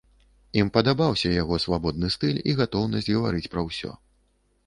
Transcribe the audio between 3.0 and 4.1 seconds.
гаварыць пра ўсё.